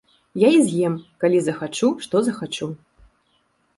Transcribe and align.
Я 0.43 0.49
і 0.59 0.61
з'ем, 0.69 0.95
калі 1.25 1.39
захачу, 1.49 1.87
што 2.07 2.15
захачу. 2.31 2.67